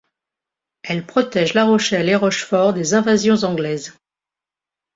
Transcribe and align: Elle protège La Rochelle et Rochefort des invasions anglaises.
Elle 0.81 1.05
protège 1.05 1.53
La 1.53 1.65
Rochelle 1.65 2.09
et 2.09 2.15
Rochefort 2.15 2.73
des 2.73 2.95
invasions 2.95 3.35
anglaises. 3.43 3.93